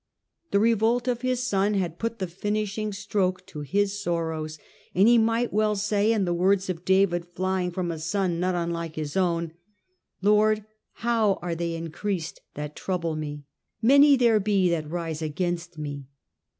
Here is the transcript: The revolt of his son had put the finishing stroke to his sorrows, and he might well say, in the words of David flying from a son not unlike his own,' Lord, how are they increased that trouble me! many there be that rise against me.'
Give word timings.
The 0.49 0.59
revolt 0.59 1.07
of 1.07 1.21
his 1.21 1.45
son 1.45 1.75
had 1.75 1.99
put 1.99 2.17
the 2.17 2.25
finishing 2.25 2.91
stroke 2.91 3.45
to 3.45 3.59
his 3.59 4.01
sorrows, 4.01 4.57
and 4.95 5.07
he 5.07 5.19
might 5.19 5.53
well 5.53 5.75
say, 5.75 6.11
in 6.11 6.25
the 6.25 6.33
words 6.33 6.71
of 6.71 6.83
David 6.83 7.23
flying 7.27 7.69
from 7.69 7.91
a 7.91 7.99
son 7.99 8.39
not 8.39 8.55
unlike 8.55 8.95
his 8.95 9.15
own,' 9.15 9.53
Lord, 10.23 10.65
how 11.05 11.37
are 11.43 11.53
they 11.53 11.75
increased 11.75 12.41
that 12.55 12.75
trouble 12.75 13.15
me! 13.15 13.43
many 13.79 14.15
there 14.17 14.39
be 14.39 14.71
that 14.71 14.89
rise 14.89 15.21
against 15.21 15.77
me.' 15.77 16.07